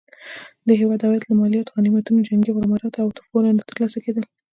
د 0.67 0.69
هیواد 0.81 1.03
عواید 1.05 1.23
له 1.29 1.33
مالیاتو، 1.39 1.75
غنیمتونو، 1.77 2.25
جنګي 2.27 2.51
غراماتو 2.55 3.01
او 3.03 3.09
تحفو 3.17 3.37
نه 3.57 3.63
ترلاسه 3.69 3.97
کېدل. 4.05 4.25